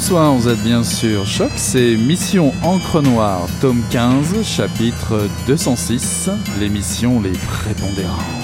[0.00, 7.20] Bonsoir, vous êtes bien sûr Choc, c'est Mission Encre Noire, tome 15, chapitre 206, l'émission
[7.20, 8.37] Les Prépondérants.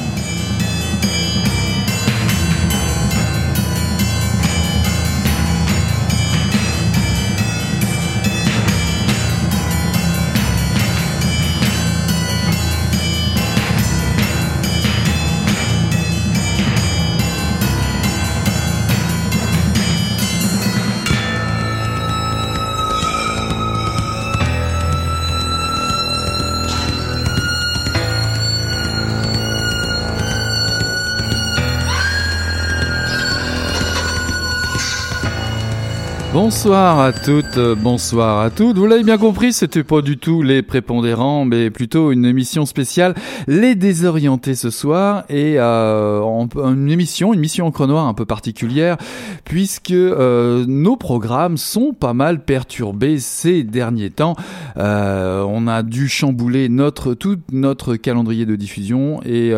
[36.44, 38.76] Bonsoir à toutes, euh, bonsoir à toutes.
[38.76, 43.14] Vous l'avez bien compris, c'était pas du tout les prépondérants, mais plutôt une émission spéciale,
[43.46, 46.20] les désorientés ce soir, et euh,
[46.54, 48.98] une émission, une mission en noir un peu particulière,
[49.44, 54.36] puisque euh, nos programmes sont pas mal perturbés ces derniers temps.
[54.76, 59.52] On a dû chambouler notre tout notre calendrier de diffusion et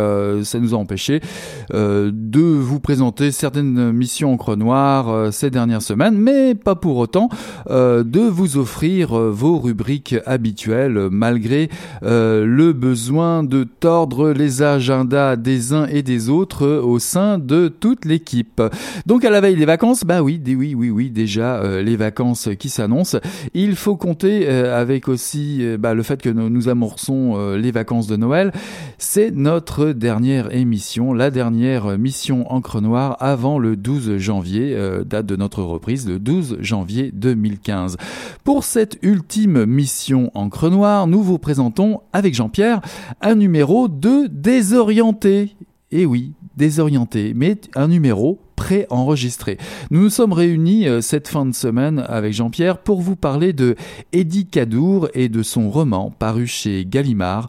[0.44, 1.20] ça nous a empêché
[1.72, 7.28] de vous présenter certaines missions en noir ces dernières semaines, mais pas pour autant
[7.70, 11.68] euh, de vous offrir euh, vos rubriques habituelles malgré
[12.02, 17.68] euh, le besoin de tordre les agendas des uns et des autres au sein de
[17.68, 18.62] toute l'équipe.
[19.06, 22.68] Donc à la veille des vacances, bah oui, oui, oui, oui, déjà les vacances qui
[22.68, 23.18] s'annoncent.
[23.54, 28.52] Il faut compter avec aussi bah, le fait que nous, amorçons les vacances de Noël.
[28.98, 35.36] C'est notre dernière émission, la dernière mission Encre Noire avant le 12 janvier, date de
[35.36, 36.65] notre reprise, le 12 janvier
[37.12, 37.96] 2015.
[38.44, 42.80] Pour cette ultime mission Encre Noire, nous vous présentons avec Jean-Pierre
[43.20, 45.54] un numéro de désorienté.
[45.92, 49.58] Et eh oui, désorienté, mais un numéro pré-enregistré.
[49.90, 53.76] Nous nous sommes réunis euh, cette fin de semaine avec Jean-Pierre pour vous parler de
[54.12, 57.48] Eddie Cadour et de son roman paru chez Gallimard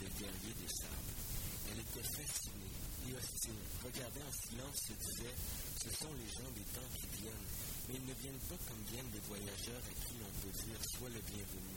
[0.00, 1.14] des guerriers des sables.
[1.70, 2.76] Elle était fascinée
[3.06, 5.36] et hostile, regardait en silence, se disait
[5.82, 7.48] Ce sont les gens des temps qui viennent,
[7.88, 11.10] mais ils ne viennent pas comme viennent des voyageurs à qui l'on peut dire Sois
[11.10, 11.74] le bienvenu,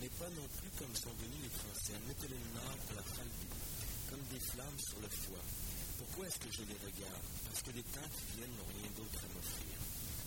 [0.00, 3.48] mais pas non plus comme sont venus les Français, à le Nord à la Falbi,
[4.10, 5.46] comme des flammes sur le foie.
[5.98, 7.26] Pourquoi est-ce que je les regarde?
[7.44, 9.74] Parce que les temps qui viennent n'ont rien d'autre à m'offrir.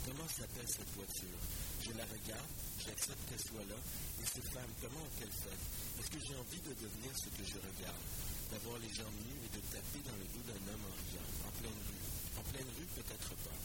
[0.05, 1.39] Comment s'appelle cette voiture?
[1.81, 3.79] Je la regarde, j'accepte qu'elle soit là,
[4.21, 5.61] et ces femmes, comment ont-elles fait?
[5.97, 8.05] Est-ce que j'ai envie de devenir ce que je regarde?
[8.53, 11.51] D'avoir les jambes nues et de taper dans le dos d'un homme en riant, en
[11.57, 12.05] pleine rue
[12.37, 13.59] En pleine rue, peut-être pas.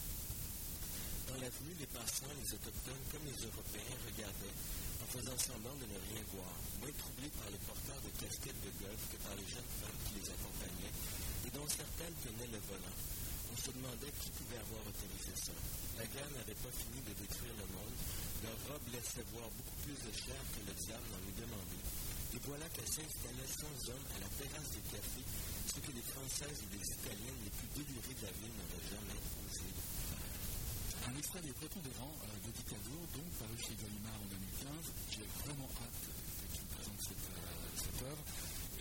[1.29, 4.57] Dans l'avenue, les passants, les autochtones comme les Européens regardaient,
[4.97, 8.73] en faisant semblant de ne rien voir, moins troublés par les porteurs de casquettes de
[8.81, 10.95] golf que par les jeunes femmes qui les accompagnaient,
[11.45, 12.97] et dont certaines tenaient le volant.
[13.53, 15.53] On se demandait qui pouvait avoir autorisé ça.
[15.97, 17.97] La guerre n'avait pas fini de détruire le monde.
[18.43, 21.85] Leur robe laissait voir beaucoup plus de chair que le diable n'en lui demandait.
[22.33, 25.27] Et voilà qu'elle s'installait sans homme à la terrasse des cafés,
[25.73, 29.19] ce que les Françaises et les Italiennes les plus délurées de la ville n'avaient jamais
[29.41, 29.67] osé
[31.07, 34.91] un extrait des prépondérants euh, de Dicado, donc paru chez Gallimard en 2015.
[35.07, 38.23] J'ai vraiment hâte que tu présentes cette, euh, cette œuvre.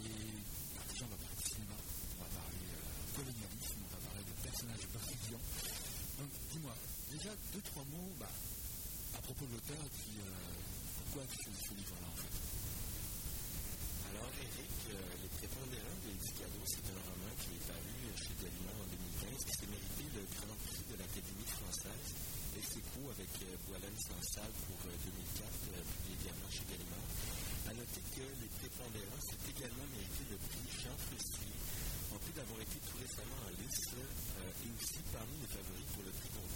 [0.02, 0.42] Et
[0.74, 4.24] bah, déjà, on va parler de cinéma, on va parler euh, colonialisme, on va parler
[4.26, 5.44] de personnages brésiliens.
[6.18, 6.74] Donc, dis-moi,
[7.10, 8.30] déjà deux, trois mots bah,
[9.16, 10.30] à propos de l'auteur, puis euh,
[10.98, 12.36] pourquoi tu fais ce livre-là en fait?
[14.06, 18.80] Alors, Eric, euh, Les prépondérants de Dicado, c'est un roman qui est paru chez Gallimard
[18.80, 22.08] en 2015, qui s'est mérité le Grand Prix de l'Académie française,
[22.56, 27.10] et c'est avec euh, Boilène Sansal pour 2004, euh, publié également chez Gallimard.
[27.66, 31.60] À noter que Les prépondérants s'est également mérité le prix Jean Frustrier,
[32.14, 36.12] en plus d'avoir été tout récemment en liste, et aussi parmi les favoris pour le
[36.14, 36.55] prix concours.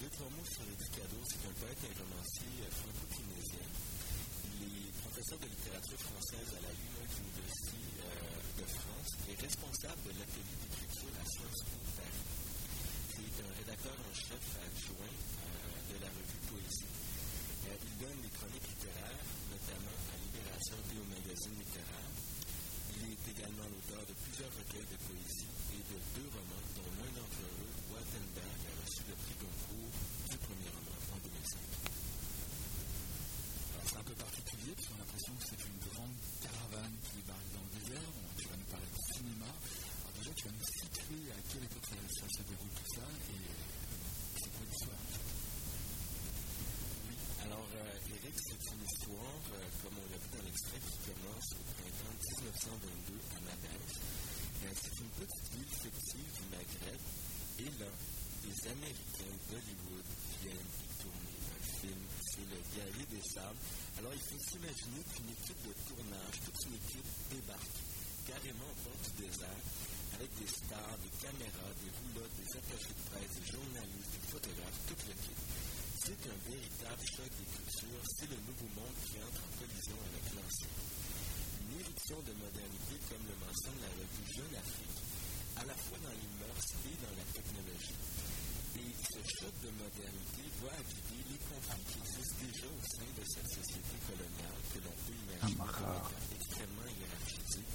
[0.00, 3.68] Deux, trois mots sur Dicado, c'est un poète et un romancier franco-tunisien.
[4.58, 10.12] Il est professeur de littérature française à la University euh, de France et responsable de
[10.18, 12.26] l'atelier d'écriture à Sciences Po Paris.
[13.18, 16.90] Il est un rédacteur en chef adjoint euh, de la revue Poésie.
[16.90, 22.14] Euh, il donne des chroniques littéraires, notamment à Libération et au magazine littéraire.
[22.98, 27.12] Il est également l'auteur de plusieurs recueils de poésie et de deux romans, dont l'un
[27.14, 29.94] d'entre eux, Wattenberg, a reçu le prix concours
[30.30, 31.88] du premier roman en 2005
[33.88, 37.48] c'est un peu particulier parce qu'on a l'impression que c'est une grande caravane qui débarque
[37.56, 38.10] dans le désert.
[38.36, 39.48] tu vas nous parler de cinéma.
[39.48, 43.40] Alors déjà, tu vas nous situer à quelle époque ça, se déroule tout ça et
[44.36, 45.04] c'est quoi l'histoire
[47.08, 47.16] Oui,
[47.48, 51.48] alors euh, Eric, c'est une histoire, euh, comme on l'a vu dans l'extrait, qui commence
[51.56, 52.67] au printemps 1922
[54.74, 57.00] c'est une petite ville fictive du Maghreb
[57.58, 57.90] et là,
[58.44, 60.08] les Américains d'Hollywood
[60.42, 63.58] viennent tourner un film c'est le guerrier des sables.
[63.98, 67.78] Alors il faut s'imaginer qu'une équipe de tournage, toute une équipe débarque
[68.26, 69.62] carrément au bord du désert
[70.14, 74.80] avec des stars, des caméras, des roulottes, des attachés de presse, des journalistes, des photographes,
[74.86, 75.42] toute l'équipe.
[75.98, 80.24] C'est un véritable choc des cultures, c'est le nouveau monde qui entre en collision avec
[80.34, 81.07] l'ancien.
[81.78, 84.98] De modernité, comme le mentionne la revue Jeune Afrique,
[85.54, 88.02] à la fois dans les mœurs et dans la technologie.
[88.82, 93.22] Et ce choc de modernité va aviver les conflits qui existent déjà au sein de
[93.30, 97.68] cette société coloniale que l'on peut imaginer comme extrêmement hiérarchisée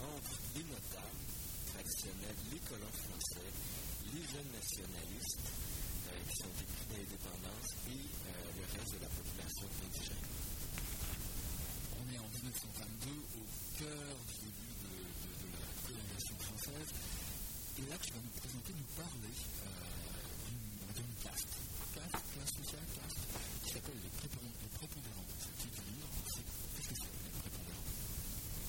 [0.00, 1.24] entre les notables
[1.68, 3.50] traditionnels, les colons français,
[4.08, 5.44] les jeunes nationalistes
[6.08, 10.33] euh, qui sont épris d'indépendance et euh, le reste de la population indigène.
[12.14, 13.44] En 1922 au
[13.74, 16.90] cœur du début de, la colonisation française.
[17.74, 21.58] Et là, tu vas nous présenter, nous parler euh, d'une caste,
[21.90, 23.18] caste, classe sociale, caste,
[23.64, 24.14] qui s'appelle les,
[24.78, 25.26] prépondérants.
[25.42, 26.14] C'est titre du livre.
[26.22, 27.90] Qu'est-ce que c'est, les prépondérants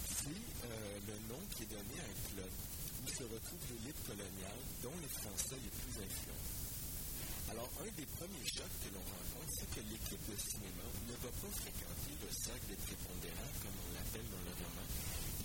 [0.10, 4.62] C'est euh, le nom qui est donné à un club où se retrouve l'élite coloniale
[4.82, 6.55] dont les Français les plus influents.
[7.52, 11.32] Alors, un des premiers chocs que l'on rencontre, c'est que l'équipe de cinéma ne va
[11.32, 14.88] pas fréquenter le cercle des prépondérants, comme on l'appelle dans le roman.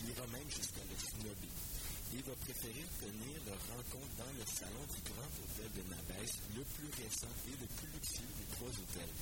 [0.01, 1.55] Il ira même jusqu'à le snobber
[2.11, 6.65] et va préférer tenir leur rencontre dans le salon du Grand Hôtel de Nabès, le
[6.65, 9.15] plus récent et le plus luxueux des trois hôtels.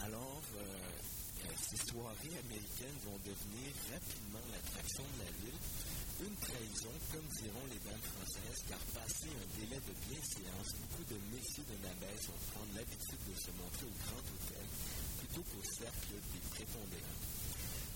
[0.00, 5.60] Alors, euh, euh, ces soirées américaines vont devenir rapidement l'attraction de la ville.
[6.20, 11.16] Une trahison, comme diront les dames françaises, car passé un délai de bienséance, beaucoup de
[11.32, 14.66] messieurs de Nabès vont prendre l'habitude de se montrer au Grand Hôtel
[15.16, 17.24] plutôt qu'au cercle des prépondérants.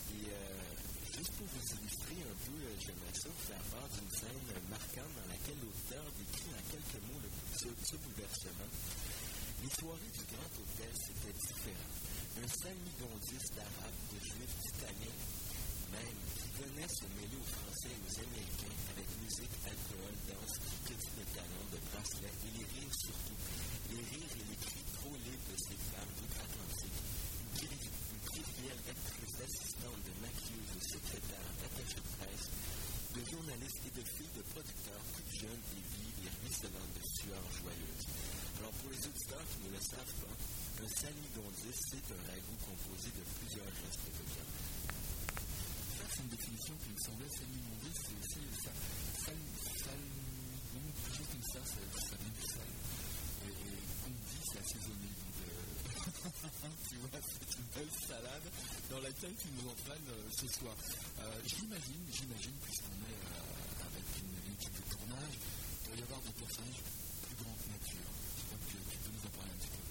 [0.09, 0.73] Et euh,
[1.13, 5.29] juste pour vous illustrer un peu, j'aimerais ça vous faire part d'une scène marquante dans
[5.29, 7.29] laquelle l'auteur décrit en quelques mots le,
[7.61, 8.73] ce, bouleversement.
[9.61, 11.93] Les soirées du Grand Hôtel, c'était différent.
[12.41, 15.21] Un salmigondis d'arabes, de juifs, d'italiens,
[15.95, 20.99] même, qui venaient se mêler aux Français et aux Américains avec musique, alcool, danse, cricket
[20.99, 23.39] de de bracelets et les rires surtout.
[23.91, 27.01] Les rires et les cris trop libres de ces femmes d'outre-Atlantique.
[27.65, 32.47] Une, crivière d'actrices, d'assistantes, de maquilleuses, de secrétaires, d'attachés de presse,
[33.15, 37.45] de journalistes et de filles de producteurs, toutes jeunes et vives et ruisselantes de sueur
[37.63, 38.05] joyeuse.
[38.59, 40.35] Alors pour les auditeurs qui ne le savent pas,
[40.83, 44.54] un salmigondis, c'est un ragoût composé de plusieurs restes de viande.
[46.35, 48.73] Définition qui me semblait salmigondis, c'est aussi ça.
[49.23, 49.39] Sal,
[51.15, 52.71] quelque comme ça, ça, ça vient du sal.
[53.45, 55.11] Et, et dit, c'est assaisonné.
[55.15, 58.47] Donc, euh, tu vois, c'est une belle salade
[58.91, 60.75] dans laquelle tu nous entraînes euh, ce soir.
[61.21, 66.21] Euh, j'imagine, j'imagine, puisqu'on est euh, avec une équipe de tournage, il doit y avoir
[66.23, 66.83] des personnages
[67.23, 68.11] plus grands que nature.
[68.51, 69.85] Donc, euh, tu peux nous en parler un petit peu.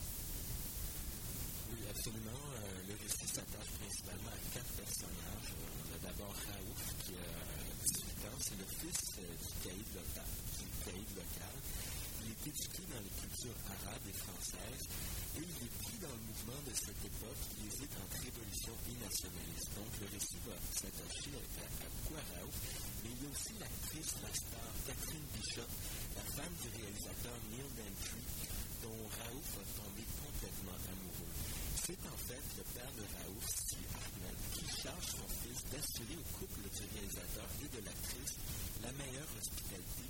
[1.72, 2.44] Oui, absolument.
[2.54, 5.52] Euh, le récit s'attache principalement à quatre personnages.
[5.58, 7.34] Euh, On a d'abord Raouf, qui a
[7.82, 8.38] 18 ans.
[8.44, 10.30] C'est le fils euh, du caïd local.
[10.60, 11.56] Du caïd local.
[12.24, 14.86] Il est éduqué dans les cultures arabes et françaises
[15.36, 18.96] et il est pris dans le mouvement de cette époque qui hésite entre révolution et
[19.02, 19.72] nationalisme.
[19.76, 22.58] Donc le récit va s'attacher à, à, à beaucoup à Raouf,
[23.04, 25.72] mais il y a aussi l'actrice, la star Catherine Bishop,
[26.16, 28.24] la femme du réalisateur Neil Dantry,
[28.88, 31.34] dont Raouf va tomber complètement amoureux.
[31.84, 36.28] C'est en fait le père de Raouf, Sidi Ahmed, qui charge son fils d'assurer au
[36.40, 38.34] couple du réalisateur et de l'actrice
[38.80, 40.08] la meilleure hospitalité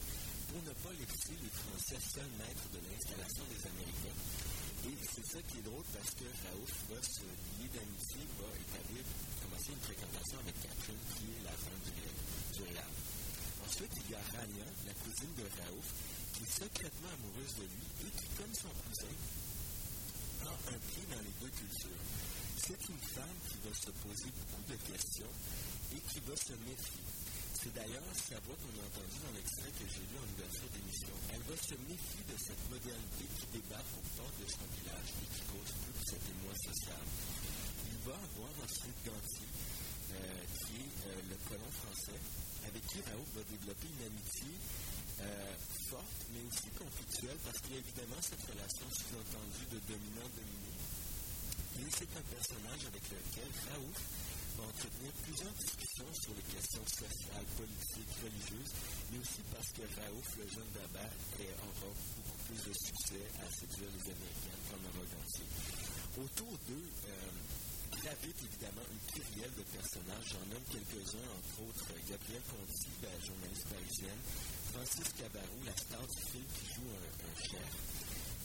[0.54, 4.20] pour ne pas laisser les Français seuls maîtres de l'installation des Américains.
[4.86, 9.02] Et c'est ça qui est drôle parce que Raouf va se lier d'amitié, va établir,
[9.64, 12.64] commencer une fréquentation avec Catherine, qui est la femme du, du.
[13.64, 15.88] Ensuite, il y a Rania, la cousine de Raouf,
[16.34, 19.16] qui est secrètement amoureuse de lui et qui, comme son cousin,
[20.44, 22.04] prend un pied dans les deux cultures.
[22.60, 25.34] C'est une femme qui va se poser beaucoup de questions
[25.96, 27.08] et qui va se méfier.
[27.56, 31.16] C'est d'ailleurs sa voix qu'on a entendue dans l'extrait que j'ai lu en ouverture d'émission.
[31.32, 35.44] Elle va se méfier de cette modernité qui débarque portes de son village et qui
[35.48, 37.04] cause tout cet émoi social.
[38.04, 39.48] Va avoir ensuite Gantier,
[40.12, 42.20] euh, qui est euh, le colon français,
[42.68, 44.52] avec qui Raoult va développer une amitié
[45.24, 45.56] euh,
[45.90, 50.74] forte, mais aussi conflictuelle, parce qu'il y a évidemment cette relation sous-entendue de dominant-dominé.
[51.80, 54.00] Et c'est un personnage avec lequel Raoult
[54.60, 58.74] va entretenir plusieurs discussions sur les questions sociales, politiques, religieuses,
[59.12, 63.48] mais aussi parce que Raoult, le jeune Dabat, est- aura beaucoup plus de succès à
[63.50, 65.48] séduire les Américains comme un Gantier.
[66.20, 67.32] Autour d'eux, euh,
[68.04, 70.28] gravite évidemment une kyrielle de personnages.
[70.36, 74.22] J'en nomme quelques-uns, entre autres euh, Gabrielle Conti, la journaliste parisienne,
[74.76, 77.72] Francis Cabarou, la star du film qui joue un, chef,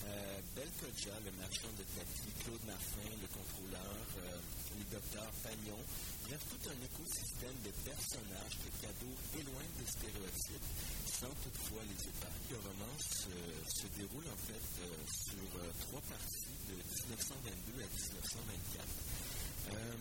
[0.07, 4.39] euh, Kodja, le marchand de tapis, Claude Martin, le contrôleur, euh,
[4.79, 5.83] le docteur Pagnon,
[6.23, 10.71] bref, tout un écosystème de personnages que Cadeau éloigne des stéréotypes
[11.19, 12.47] sans toutefois les épargner.
[12.55, 14.95] Le roman se, déroule en fait euh,
[15.27, 15.51] sur
[15.83, 16.79] trois parties de
[17.11, 19.28] 1922 à 1924.
[19.69, 19.97] Euh,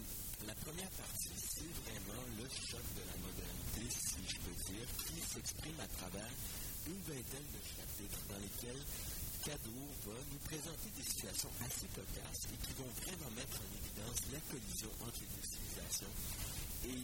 [0.47, 5.19] la première partie, c'est vraiment le choc de la modernité, si je peux dire, qui
[5.19, 6.31] s'exprime à travers
[6.87, 8.83] une vingtaine de chapitres dans lesquels
[9.43, 14.19] Cadeau va nous présenter des situations assez cocasses et qui vont vraiment mettre en évidence
[14.31, 16.13] la collision entre les deux civilisations.
[16.87, 16.99] Et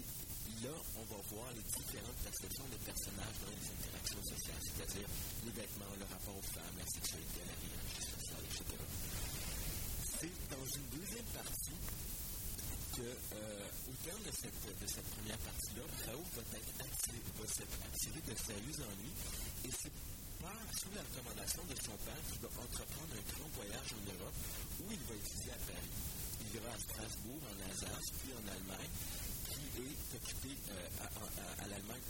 [0.63, 5.09] là, on va voir les différentes perceptions des personnages dans les interactions sociales, c'est-à-dire
[5.43, 8.63] les vêtements, le rapport aux femmes, la sexualité, la hiérarchie sociale, etc.
[10.19, 11.79] C'est dans une deuxième partie
[12.99, 18.35] euh, au terme de cette, première partie-là, Raoult va être attiré, va s'être attiré de
[18.37, 19.17] sérieux ennuis
[19.65, 19.93] et c'est
[20.37, 24.37] par, sous la recommandation de son père, qu'il va entreprendre un grand voyage en Europe
[24.77, 25.95] où il va étudier à Paris.
[26.45, 28.93] Il ira à Strasbourg, en Alsace, puis en Allemagne,
[29.49, 32.05] qui est occupé euh, à, l'Allemagne,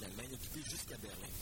[0.00, 1.32] l'Allemagne occupée jusqu'à Berlin.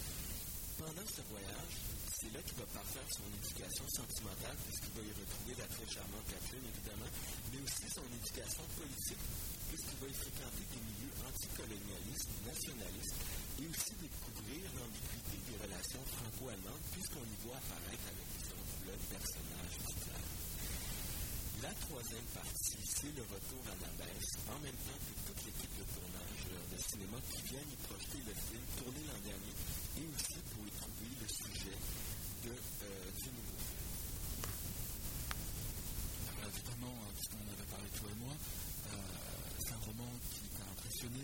[0.78, 1.74] Pendant ce voyage,
[2.22, 6.26] c'est là qu'il va parfaire son éducation sentimentale, puisqu'il va y retrouver la très charmante
[6.30, 7.10] Catherine, évidemment,
[7.50, 9.24] mais aussi son éducation politique,
[9.66, 13.18] puisqu'il va y fréquenter des milieux anticolonialistes, nationalistes,
[13.58, 18.28] et aussi découvrir l'ambiguïté des relations franco-allemandes, puisqu'on y voit apparaître avec
[18.86, 20.22] le personnage vital.
[21.62, 25.74] La troisième partie, c'est le retour à la baisse, en même temps que toute l'équipe
[25.78, 29.54] de tournage euh, de cinéma qui vient y projeter le film tourné l'an dernier,
[29.98, 31.78] et aussi pour y trouver le sujet
[32.42, 33.58] de, euh, du nouveau.
[36.26, 38.98] Ah, alors, évidemment, hein, puisqu'on en avait parlé toi et moi, euh,
[39.62, 41.22] c'est un roman qui t'a impressionné,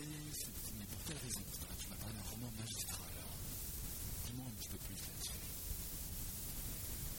[0.79, 1.43] mais pour quelle raison
[1.77, 3.13] Tu m'as parlé roman magistral.
[4.25, 5.43] Dis-moi un petit peu plus là-dessus.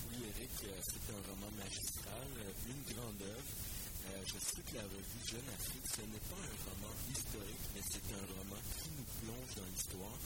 [0.09, 2.28] Oui, Eric, euh, c'est un roman magistral,
[2.73, 3.52] une grande œuvre.
[4.00, 8.07] Euh, je cite la revue Jeune Afrique, ce n'est pas un roman historique, mais c'est
[8.16, 10.16] un roman qui nous plonge dans l'histoire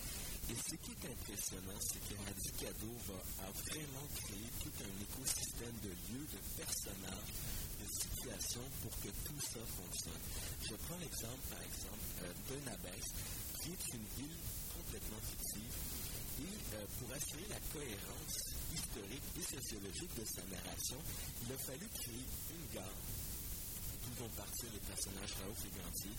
[0.51, 5.89] et ce qui est impressionnant, c'est que Radicado va, vraiment créé tout un écosystème de
[5.89, 7.33] lieux, de personnages,
[7.81, 10.21] de situations pour que tout ça fonctionne.
[10.69, 12.61] Je prends l'exemple, par exemple, euh, de
[13.63, 15.75] qui est une ville complètement fictive.
[16.41, 18.37] Et euh, pour assurer la cohérence
[18.69, 21.01] historique et sociologique de sa narration,
[21.41, 23.01] il a fallu créer une gare
[24.05, 26.15] d'où vont partir les personnages Raouf et Gantier.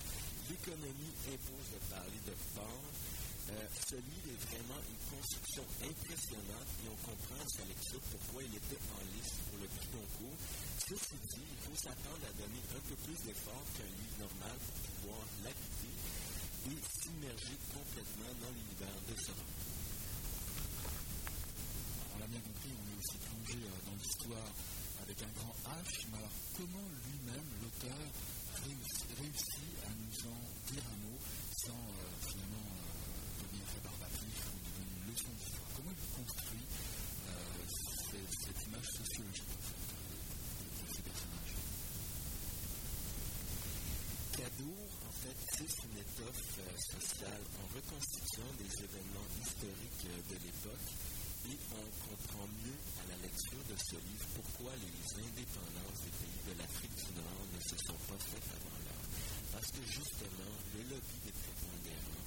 [0.50, 2.90] L'économie impose de parler de port.
[3.46, 8.42] Euh, ce livre est vraiment une construction impressionnante et on comprend à sa lecture pourquoi
[8.44, 10.38] il était en liste pour le prix Goncourt.
[10.90, 14.78] Ceci dit, il faut s'attendre à donner un peu plus d'efforts qu'un livre normal pour
[14.98, 15.94] pouvoir l'habiter
[16.66, 19.32] et s'immerger complètement dans l'univers de ce.
[22.16, 24.50] On l'a bien compris, on est aussi plongé euh, dans l'histoire
[25.06, 28.02] avec un grand H, mais alors comment lui-même, l'auteur,
[28.66, 31.20] réussit, réussit à nous en dire un mot
[31.62, 35.85] sans euh, finalement euh, devenir rébarbatif ou devenir une leçon d'histoire Comment il
[36.16, 36.66] construit
[37.28, 37.66] euh,
[38.12, 41.56] cette, image sociologique de, ces personnages
[44.36, 50.38] Cadour, en fait, tisse une étoffe euh, sociale en reconstituant des événements historiques euh, de
[50.46, 50.90] l'époque
[51.46, 56.42] et on comprend mieux à la lecture de ce livre pourquoi les indépendances des pays
[56.50, 59.08] de l'Afrique du Nord ne se sont pas faites avant l'heure.
[59.52, 62.26] Parce que justement, le lobby des prépondérants,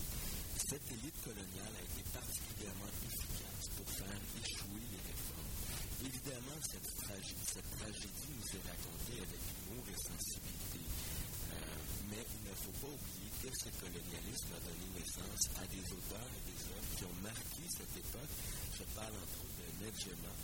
[0.71, 3.48] cette élite coloniale a été particulièrement efficace
[3.79, 5.55] pour faire échouer les réformes.
[6.03, 10.83] Évidemment, cette, tragédie, nous est racontée avec humour et sensibilité.
[10.83, 11.79] Euh,
[12.11, 16.27] mais il ne faut pas oublier que ce colonialisme a donné naissance à des auteurs
[16.27, 18.35] et des œuvres qui ont marqué cette époque.
[18.75, 20.35] Je parle entre autres de Nedjema,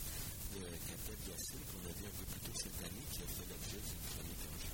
[0.54, 3.48] de Kated Yassine, qu'on a vu un peu plus tôt cette année, qui a fait
[3.50, 4.73] l'objet d'une chronique en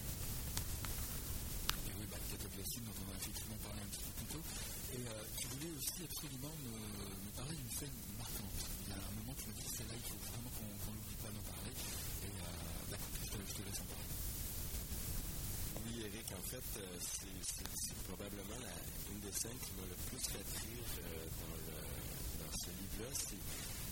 [2.61, 4.45] bah, Yassine, dont on effectivement parlé un petit peu plus tôt.
[4.93, 6.77] Et euh, tu voulais aussi absolument me,
[7.33, 8.61] parler d'une scène marquante.
[8.85, 11.21] Il y a un moment, tu me dis, celle-là, il faut vraiment qu'on qu n'oublie
[11.25, 11.73] pas d'en parler.
[11.73, 14.13] Et euh, d'accord, je te, je te laisse en parler.
[15.81, 18.77] Oui, Eric, en fait, euh, c'est- c'est c'est probablement la,
[19.09, 23.11] une des scènes qui m'a le plus fait rire euh, dans, ce livre-là.
[23.15, 23.41] C'est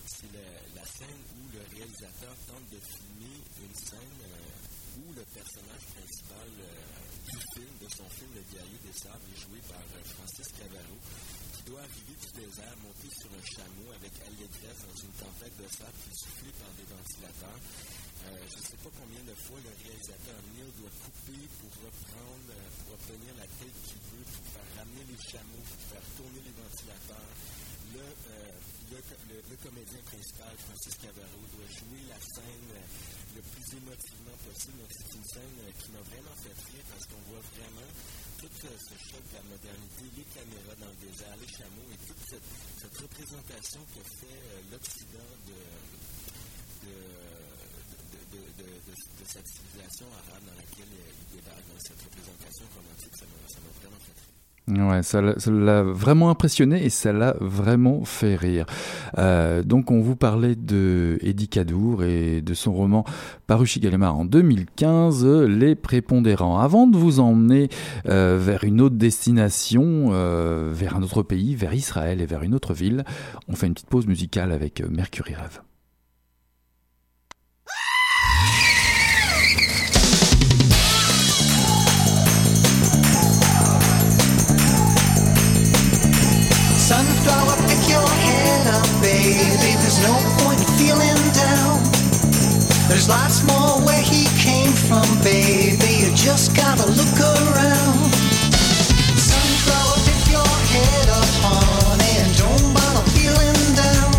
[0.05, 0.31] c'est
[0.75, 6.49] la, scène où le réalisateur tente de filmer une scène euh, où le personnage principal
[7.29, 10.97] du film, de son film Le guerrier des sables, est joué par euh, Francis Cavaro,
[11.53, 15.67] qui doit arriver du désert, monter sur un chameau avec allégresse dans une tempête de
[15.69, 17.61] sable qui soufflée par des ventilateurs.
[18.19, 22.49] Euh, je ne sais pas combien de fois le réalisateur Neil doit couper pour reprendre,
[22.49, 26.41] euh, pour obtenir la tête qu'il veut, pour faire ramener les chameaux, pour faire tourner
[26.41, 27.33] les ventilateurs.
[27.93, 28.05] Le,
[28.89, 34.81] le, comédien principal, Francis Cavaro, doit jouer la scène euh, le plus émotivement possible.
[34.89, 37.89] C'est une scène euh, qui m'a vraiment fait rire parce qu'on voit vraiment
[38.41, 41.99] tout euh, ce choc de la modernité, les caméras dans le désert, les chameaux et
[42.01, 45.59] toute cette, représentation que fait l'Occident de,
[49.27, 54.38] cette civilisation arabe dans laquelle il débarque, dans cette représentation romantique, ça m'a vraiment fait.
[54.69, 58.65] Ouais, ça l'a vraiment impressionné et ça l'a vraiment fait rire.
[59.17, 63.03] Euh, donc on vous parlait de Eddie Cadour et de son roman
[63.47, 66.59] paru chez Gallimard en 2015, Les Prépondérants.
[66.59, 67.69] Avant de vous emmener
[68.07, 72.53] euh, vers une autre destination, euh, vers un autre pays, vers Israël et vers une
[72.53, 73.05] autre ville,
[73.47, 75.61] on fait une petite pause musicale avec Mercury Rêve.
[90.03, 91.83] No point in feeling down.
[92.87, 95.91] There's lots more where he came from, baby.
[96.01, 98.07] You just gotta look around.
[99.19, 104.11] Sunflower, pick your head up, honey, and don't bother feeling down.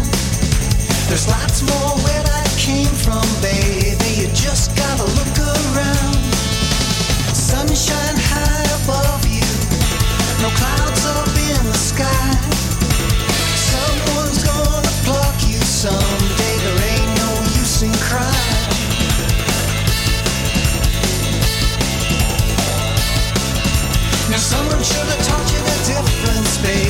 [1.09, 4.21] There's lots more where that came from, baby.
[4.21, 6.21] You just gotta look around.
[7.33, 8.20] Sunshine
[24.91, 26.90] should have taught you the difference, baby.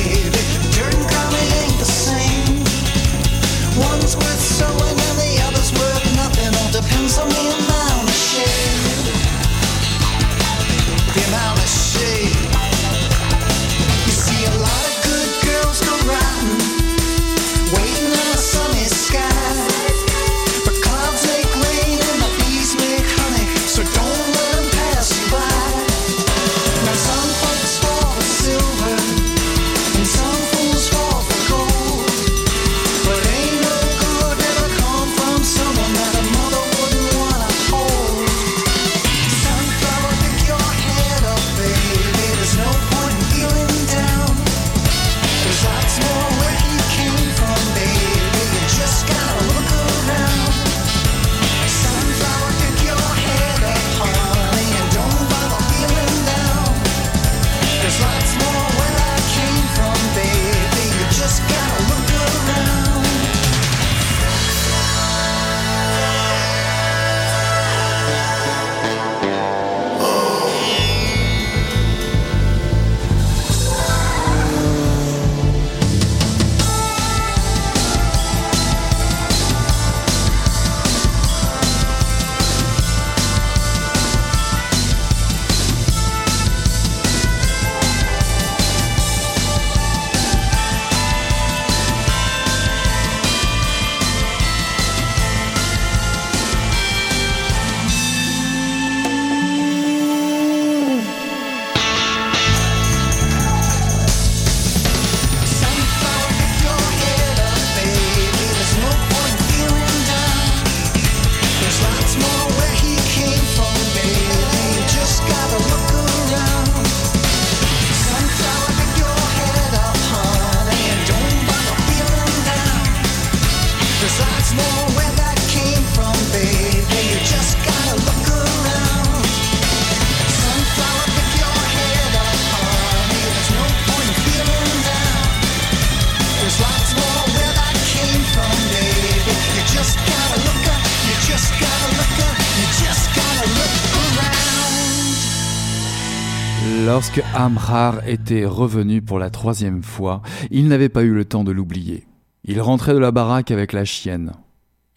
[146.93, 151.51] Lorsque Amrar était revenu pour la troisième fois, il n'avait pas eu le temps de
[151.53, 152.05] l'oublier.
[152.43, 154.33] Il rentrait de la baraque avec la chienne.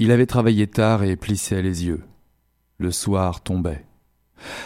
[0.00, 2.02] Il avait travaillé tard et plissait les yeux.
[2.78, 3.86] Le soir tombait.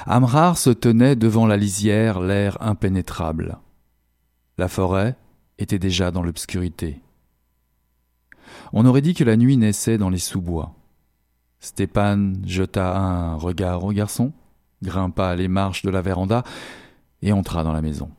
[0.06, 3.58] Amrar se tenait devant la lisière, l'air impénétrable.
[4.56, 5.14] La forêt
[5.58, 7.02] était déjà dans l'obscurité.
[8.72, 10.72] On aurait dit que la nuit naissait dans les sous-bois.
[11.60, 14.32] Stépan jeta un regard au garçon,
[14.82, 16.42] grimpa les marches de la véranda
[17.22, 18.10] et entra dans la maison.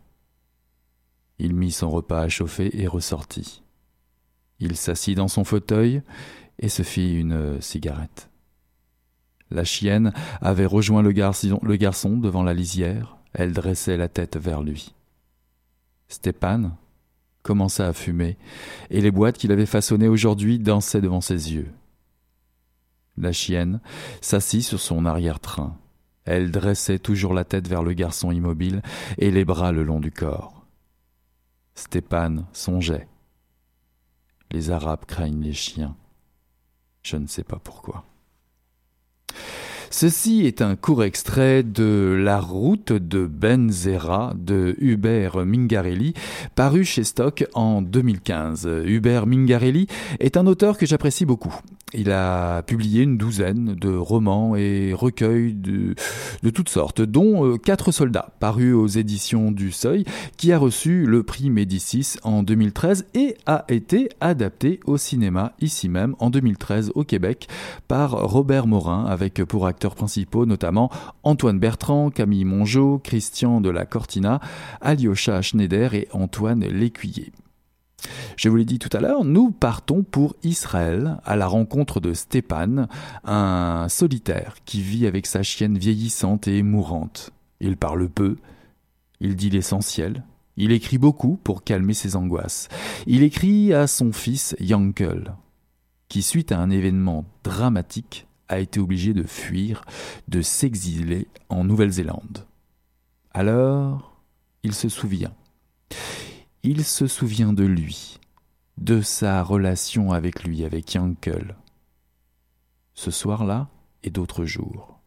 [1.37, 3.63] Il mit son repas à chauffer et ressortit.
[4.59, 6.01] Il s'assit dans son fauteuil
[6.59, 8.29] et se fit une cigarette.
[9.51, 14.93] La chienne avait rejoint le garçon, devant la lisière, elle dressait la tête vers lui.
[16.07, 16.71] Stépan
[17.41, 18.37] commença à fumer,
[18.89, 21.71] et les boîtes qu'il avait façonnées aujourd'hui dansaient devant ses yeux.
[23.17, 23.79] La chienne
[24.21, 25.75] s'assit sur son arrière-train.
[26.29, 28.83] Elle dressait toujours la tête vers le garçon immobile
[29.17, 30.63] et les bras le long du corps.
[31.73, 33.07] Stépan songeait.
[34.51, 35.95] Les Arabes craignent les chiens.
[37.01, 38.03] Je ne sais pas pourquoi.
[39.89, 46.13] Ceci est un court extrait de La route de Benzera de Hubert Mingarelli,
[46.53, 48.69] paru chez Stock en 2015.
[48.85, 49.87] Hubert Mingarelli
[50.19, 51.59] est un auteur que j'apprécie beaucoup.
[51.93, 55.95] Il a publié une douzaine de romans et recueils de,
[56.51, 60.05] toutes sortes, dont euh, Quatre soldats, paru aux éditions du Seuil,
[60.37, 65.89] qui a reçu le prix Médicis en 2013 et a été adapté au cinéma ici
[65.89, 67.47] même en 2013 au Québec
[67.87, 70.91] par Robert Morin, avec pour acteurs principaux notamment
[71.23, 74.39] Antoine Bertrand, Camille Mongeau, Christian de la Cortina,
[74.81, 77.31] Alyosha Schneider et Antoine Lécuyer.
[78.35, 82.13] Je vous l'ai dit tout à l'heure, nous partons pour Israël à la rencontre de
[82.13, 82.87] Stépan,
[83.23, 87.31] un solitaire qui vit avec sa chienne vieillissante et mourante.
[87.59, 88.37] Il parle peu,
[89.19, 90.23] il dit l'essentiel,
[90.55, 92.67] il écrit beaucoup pour calmer ses angoisses.
[93.07, 95.33] Il écrit à son fils Yankel,
[96.07, 99.83] qui suite à un événement dramatique a été obligé de fuir,
[100.27, 102.45] de s'exiler en Nouvelle-Zélande.
[103.31, 104.21] Alors,
[104.63, 105.33] il se souvient.
[106.61, 108.19] Il se souvient de lui,
[108.77, 111.55] de sa relation avec lui, avec Yankel.
[112.93, 113.69] Ce soir-là
[114.03, 114.99] et d'autres jours.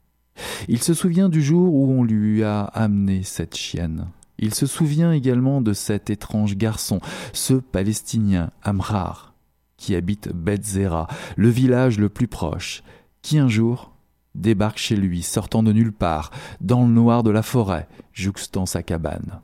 [0.67, 4.09] Il se souvient du jour où on lui a amené cette chienne.
[4.39, 7.01] Il se souvient également de cet étrange garçon,
[7.35, 9.35] ce Palestinien, Amrar,
[9.77, 12.83] qui habite Betzera, le village le plus proche,
[13.21, 13.93] qui un jour
[14.35, 16.31] débarque chez lui, sortant de nulle part,
[16.63, 19.43] dans le noir de la forêt, jouxtant sa cabane.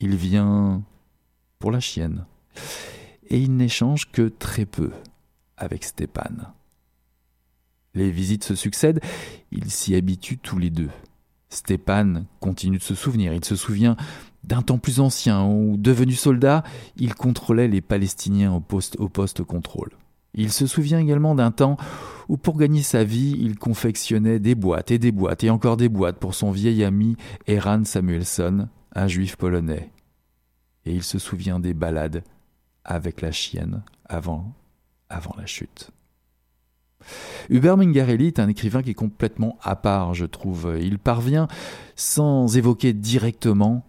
[0.00, 0.82] Il vient
[1.58, 2.24] pour la chienne,
[3.28, 4.90] et il n'échange que très peu
[5.56, 6.52] avec Stépan.
[7.94, 9.00] Les visites se succèdent,
[9.50, 10.90] ils s'y habituent tous les deux.
[11.50, 13.96] Stépan continue de se souvenir, il se souvient
[14.44, 16.62] d'un temps plus ancien où, devenu soldat,
[16.96, 19.90] il contrôlait les Palestiniens au poste, au poste contrôle.
[20.34, 21.76] Il se souvient également d'un temps
[22.28, 25.88] où pour gagner sa vie, il confectionnait des boîtes et des boîtes et encore des
[25.88, 27.16] boîtes pour son vieil ami
[27.46, 29.90] Eran Samuelson, un juif polonais.
[30.88, 32.24] Et il se souvient des balades
[32.82, 34.54] avec la chienne avant,
[35.10, 35.90] avant la chute.
[37.50, 40.78] Hubert Mingarelli est un écrivain qui est complètement à part, je trouve.
[40.80, 41.46] Il parvient,
[41.94, 43.84] sans évoquer directement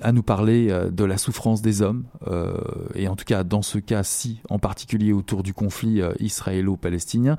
[0.00, 2.56] à nous parler euh, de la souffrance des hommes, euh,
[2.94, 7.36] et en tout cas dans ce cas-ci, en particulier autour du conflit euh, israélo-palestinien,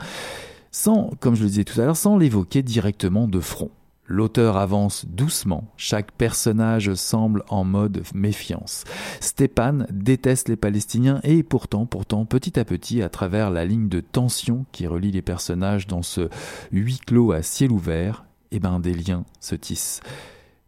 [0.71, 3.71] sans, comme je le disais tout à l'heure, sans l'évoquer directement de front.
[4.09, 8.85] L'auteur avance doucement, chaque personnage semble en mode méfiance.
[9.19, 13.99] Stépan déteste les Palestiniens et pourtant, pourtant, petit à petit, à travers la ligne de
[13.99, 16.29] tension qui relie les personnages dans ce
[16.71, 19.99] huis clos à ciel ouvert, eh ben, des liens se tissent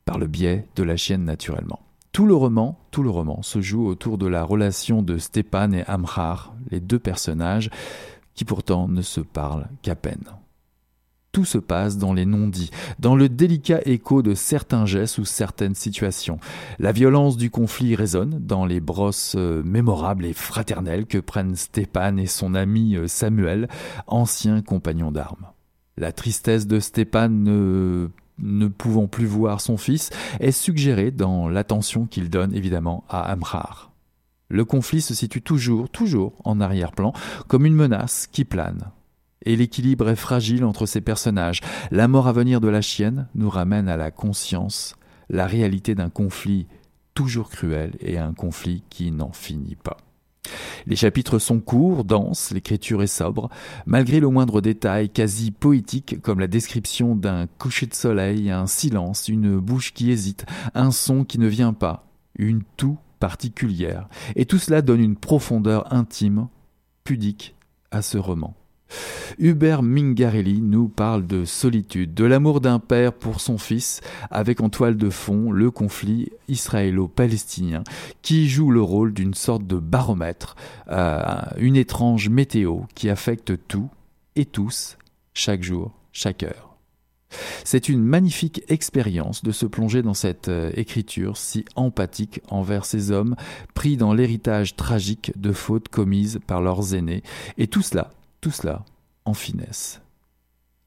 [0.03, 1.79] par le biais de la chienne naturellement.
[2.11, 5.85] Tout le roman, tout le roman se joue autour de la relation de Stépan et
[5.85, 7.69] Amrar, les deux personnages
[8.33, 10.25] qui pourtant ne se parlent qu'à peine.
[11.31, 15.75] Tout se passe dans les non-dits, dans le délicat écho de certains gestes ou certaines
[15.75, 16.39] situations.
[16.79, 22.17] La violence du conflit résonne dans les brosses euh, mémorables et fraternelles que prennent Stépan
[22.17, 23.67] et son ami euh, Samuel,
[24.07, 25.45] ancien compagnon d'armes.
[25.97, 32.29] La tristesse de Stépan ne pouvant plus voir son fils, est suggéré dans l'attention qu'il
[32.29, 33.91] donne évidemment à Amrar.
[34.49, 37.13] Le conflit se situe toujours, toujours en arrière-plan,
[37.47, 38.91] comme une menace qui plane.
[39.49, 41.61] Et l'équilibre est fragile entre ces personnages.
[41.89, 44.95] La mort à venir de la chienne nous ramène à la conscience,
[45.27, 46.67] la réalité d'un conflit
[47.15, 49.97] toujours cruel et un conflit qui n'en finit pas.
[50.85, 53.49] Les chapitres sont courts, denses, l'écriture est sobre,
[53.87, 59.29] malgré le moindre détail quasi poétique comme la description d'un coucher de soleil, un silence,
[59.29, 62.05] une bouche qui hésite, un son qui ne vient pas,
[62.37, 64.09] une toux particulière.
[64.35, 66.49] Et tout cela donne une profondeur intime,
[67.03, 67.55] pudique
[67.89, 68.55] à ce roman.
[69.37, 74.69] Hubert Mingarelli nous parle de solitude, de l'amour d'un père pour son fils, avec en
[74.69, 77.83] toile de fond le conflit israélo-palestinien,
[78.21, 80.55] qui joue le rôle d'une sorte de baromètre,
[80.89, 81.21] euh,
[81.57, 83.89] une étrange météo qui affecte tout
[84.35, 84.97] et tous,
[85.33, 86.69] chaque jour, chaque heure.
[87.63, 93.11] C'est une magnifique expérience de se plonger dans cette euh, écriture si empathique envers ces
[93.11, 93.35] hommes
[93.75, 97.23] pris dans l'héritage tragique de fautes commises par leurs aînés,
[97.57, 98.85] et tout cela tout cela
[99.25, 100.01] en finesse.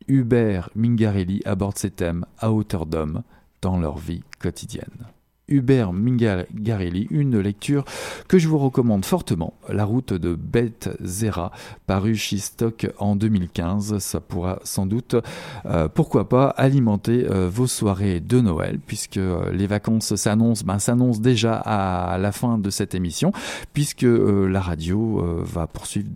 [0.08, 3.22] Hubert Mingarelli aborde ces thèmes à hauteur d'homme
[3.60, 5.06] dans leur vie quotidienne.
[5.52, 7.84] Hubert Mingarelli, une lecture
[8.28, 11.52] que je vous recommande fortement, La route de Beth Zera,
[11.86, 13.98] paru chez Stock en 2015.
[13.98, 15.16] Ça pourra sans doute,
[15.66, 20.78] euh, pourquoi pas, alimenter euh, vos soirées de Noël, puisque euh, les vacances s'annoncent, ben,
[20.78, 23.32] s'annoncent déjà à la fin de cette émission,
[23.72, 26.08] puisque la radio va poursuivre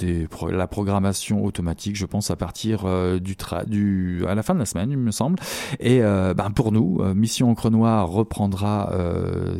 [0.50, 2.86] la programmation automatique, je pense, à partir
[3.20, 5.38] du, du, à la fin de la semaine, il me semble.
[5.80, 8.92] Et ben, pour nous, Mission Encre Noire reprendra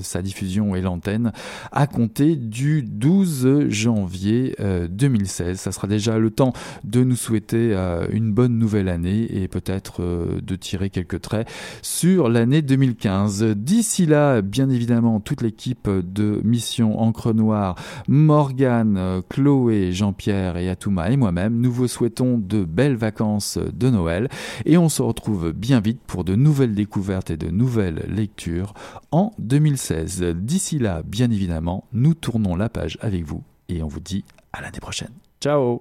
[0.00, 1.32] sa diffusion et l'antenne
[1.72, 4.56] à compter du 12 janvier
[4.90, 5.46] 2016.
[5.48, 6.52] Euh, Ça sera déjà le temps
[6.84, 10.02] de nous souhaiter euh, une bonne nouvelle année et peut-être
[10.40, 11.48] de tirer quelques traits
[11.82, 13.44] sur l'année 2015.
[13.56, 17.76] D'ici là, bien évidemment, toute l'équipe de Mission Encre Noire,
[18.08, 24.28] Morgane, Chloé, Jean-Pierre et Atouma et moi-même, nous vous souhaitons de belles vacances de Noël
[24.64, 28.74] et on se retrouve bien vite pour de nouvelles découvertes et de nouvelles lectures
[29.10, 30.22] en 2016.
[30.34, 34.60] D'ici là, bien évidemment, nous tournons la page avec vous et on vous dit à
[34.60, 35.12] l'année prochaine.
[35.40, 35.80] Ciao